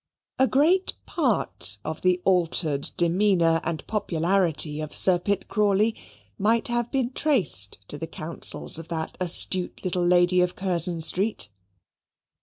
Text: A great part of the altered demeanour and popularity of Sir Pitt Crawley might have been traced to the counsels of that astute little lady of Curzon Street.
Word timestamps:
A 0.39 0.47
great 0.47 0.93
part 1.05 1.77
of 1.85 2.01
the 2.01 2.19
altered 2.25 2.89
demeanour 2.97 3.61
and 3.63 3.85
popularity 3.85 4.81
of 4.81 4.95
Sir 4.95 5.19
Pitt 5.19 5.47
Crawley 5.47 5.95
might 6.39 6.69
have 6.69 6.89
been 6.91 7.11
traced 7.11 7.77
to 7.89 7.99
the 7.99 8.07
counsels 8.07 8.79
of 8.79 8.87
that 8.87 9.15
astute 9.19 9.81
little 9.83 10.03
lady 10.03 10.41
of 10.41 10.55
Curzon 10.55 11.01
Street. 11.01 11.49